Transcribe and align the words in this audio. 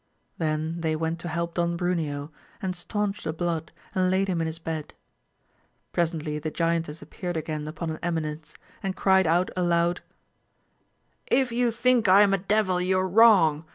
Then 0.39 0.81
they 0.81 0.95
went 0.95 1.19
to 1.19 1.27
help 1.27 1.53
Don 1.53 1.77
Bruneo, 1.77 2.31
and 2.59 2.75
staunch 2.75 3.23
the 3.23 3.31
blood 3.31 3.71
and 3.93 4.09
laid 4.09 4.29
him 4.29 4.41
in 4.41 4.47
his 4.47 4.57
bed. 4.57 4.95
Presently 5.91 6.39
the 6.39 6.49
giantess 6.49 7.03
appeared 7.03 7.37
again 7.37 7.67
upon 7.67 7.91
an 7.91 7.99
eminence, 8.01 8.55
and 8.81 8.95
cried 8.95 9.27
out 9.27 9.51
aloud, 9.55 10.01
If 11.27 11.51
you 11.51 11.69
think 11.69 12.07
I 12.07 12.23
am 12.23 12.33
a 12.33 12.39
devil 12.39 12.81
you 12.81 12.97
are 12.97 13.07
wrong 13.07 13.63